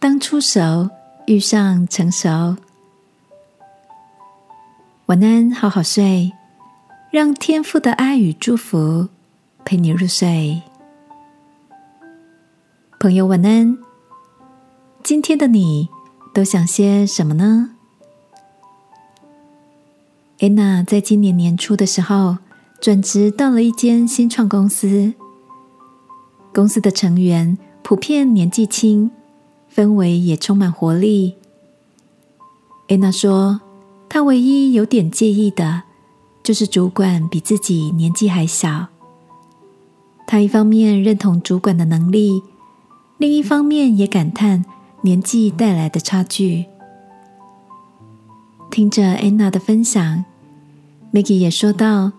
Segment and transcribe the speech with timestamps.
[0.00, 0.88] 当出熟
[1.26, 2.56] 遇上成熟。
[5.04, 6.32] 晚安，好好睡，
[7.10, 9.10] 让天父的爱与祝福
[9.62, 10.62] 陪你入睡。
[12.98, 13.76] 朋友，晚安。
[15.02, 15.90] 今天的你
[16.32, 17.72] 都想些什么呢？
[20.38, 22.38] 安娜在今年年初的时候
[22.80, 25.12] 转职到了一间新创公司，
[26.54, 29.10] 公司的成员普遍年纪轻，
[29.74, 31.34] 氛围也充满活力。
[32.88, 33.60] 安娜说，
[34.08, 35.82] 她唯一有点介意的，
[36.42, 38.88] 就是主管比自己年纪还小。
[40.26, 42.42] 她一方面认同主管的能力，
[43.18, 44.64] 另一方面也感叹
[45.02, 46.66] 年纪带来的差距。
[48.70, 50.24] 听着安娜的分享。
[51.12, 52.12] Maggie 也说到，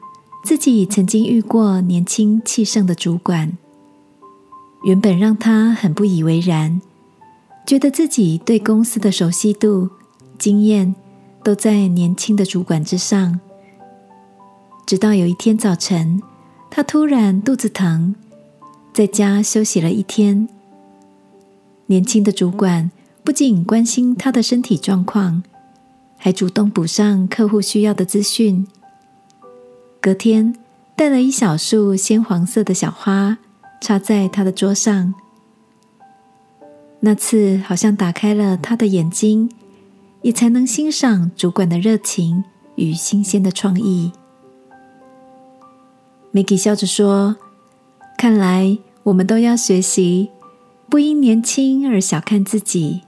[0.44, 3.58] 自己曾经遇过年轻气盛的主管，
[4.84, 6.82] 原本让他很不以为然，
[7.66, 9.90] 觉得自己对公司的熟悉度、
[10.38, 10.94] 经验
[11.44, 13.40] 都在年轻的主管之上。
[14.86, 16.22] 直到有一天早晨，
[16.70, 18.14] 他突然肚子疼，
[18.94, 20.50] 在家休息了一天。
[21.86, 22.92] 年轻的主管
[23.24, 25.44] 不仅关心他的身体状况，
[26.18, 28.68] 还主动补上客户需要的资讯。
[30.02, 30.56] 隔天，
[30.96, 33.38] 带了一小束鲜黄色的小花，
[33.80, 35.14] 插在他的桌上。
[37.02, 39.52] 那次好像打开了他的眼睛，
[40.22, 42.44] 也才能欣赏主管的热情
[42.76, 44.12] 与新鲜的创意。
[46.32, 47.36] Maggie 笑着说
[48.18, 50.30] ：“看来我们都要学习，
[50.90, 53.02] 不因年轻而小看自己，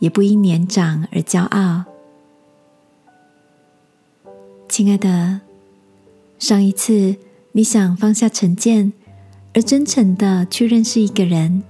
[0.00, 1.84] 也不因年长而骄傲。”
[4.68, 5.40] 亲爱的。
[6.38, 7.16] 上一次
[7.52, 8.92] 你想放下成见，
[9.54, 11.62] 而真诚的去认识一个人，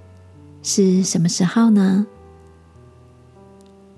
[0.67, 2.05] 是什么时候呢？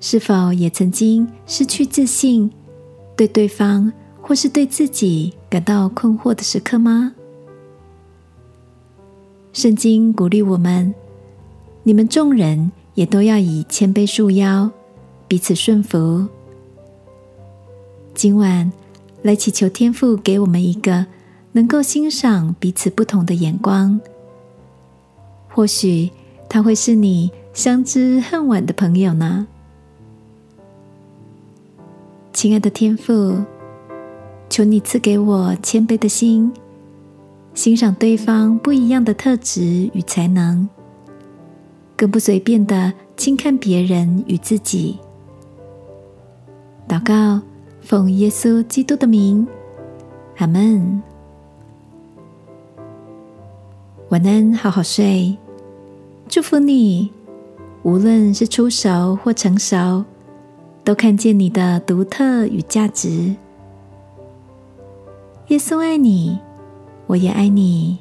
[0.00, 2.50] 是否也曾经失去自信，
[3.16, 3.90] 对对方
[4.20, 7.14] 或是对自己感到困惑的时刻吗？
[9.54, 10.94] 圣经鼓励我们：
[11.84, 14.70] 你们众人也都要以谦卑束腰，
[15.26, 16.28] 彼此顺服。
[18.12, 18.70] 今晚。
[19.22, 21.04] 来祈求天父给我们一个
[21.50, 24.00] 能够欣赏彼此不同的眼光，
[25.48, 26.08] 或许
[26.48, 29.46] 他会是你相知恨晚的朋友呢。
[32.32, 33.44] 亲爱的天父，
[34.48, 36.52] 求你赐给我谦卑的心，
[37.54, 40.68] 欣赏对方不一样的特质与才能，
[41.96, 44.98] 更不随便的轻看别人与自己。
[46.88, 47.42] 祷告。
[47.80, 49.48] 奉耶稣基督的名，
[50.36, 51.02] 阿门。
[54.10, 55.34] 晚安，好好睡。
[56.28, 57.10] 祝福你，
[57.82, 60.04] 无论是出熟或成熟，
[60.84, 63.34] 都看见你的独特与价值。
[65.46, 66.38] 耶稣爱你，
[67.06, 67.98] 我也爱你。